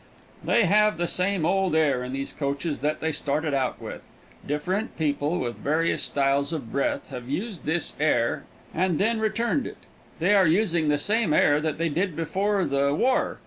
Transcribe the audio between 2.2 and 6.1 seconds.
coaches that they started out with. Different people, with various